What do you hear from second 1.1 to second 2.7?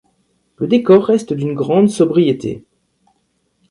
d’une grande sobriété.